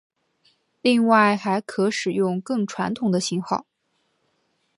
[0.81, 3.67] 另外还可使用更传统的型号。